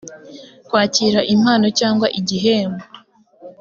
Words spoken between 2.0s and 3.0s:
igihembo